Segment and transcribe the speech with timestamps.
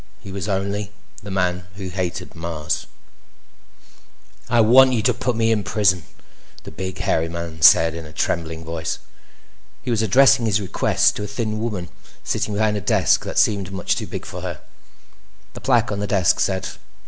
[0.19, 0.89] He was only—_
[1.21, 2.87] The Man Who Hated Mars
[4.49, 6.05] By RANDALL GARRETT "I WANT you to put me in prison!"
[6.63, 8.97] the big, hairy man said in a trembling voice.
[9.83, 11.89] He was addressing his request to a thin woman
[12.23, 14.61] sitting behind a desk that seemed much too big for her.
[15.53, 16.79] The plaque on the desk said: LT.